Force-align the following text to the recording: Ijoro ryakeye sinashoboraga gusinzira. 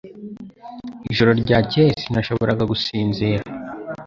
Ijoro 1.11 1.31
ryakeye 1.41 1.89
sinashoboraga 2.01 2.63
gusinzira. 2.71 3.43